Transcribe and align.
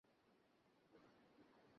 তুমি 0.93 1.07
বলেছিলে 1.07 1.47
দানব। 1.47 1.69